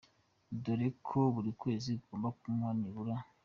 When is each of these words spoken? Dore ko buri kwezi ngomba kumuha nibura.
Dore 0.63 0.87
ko 1.05 1.17
buri 1.33 1.51
kwezi 1.61 1.91
ngomba 2.01 2.29
kumuha 2.39 2.73
nibura. 2.79 3.15